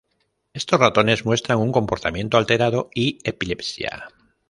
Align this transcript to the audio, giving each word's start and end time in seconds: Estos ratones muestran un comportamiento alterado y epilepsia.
Estos 0.53 0.79
ratones 0.79 1.25
muestran 1.25 1.59
un 1.59 1.71
comportamiento 1.71 2.35
alterado 2.37 2.89
y 2.95 3.19
epilepsia. 3.23 4.07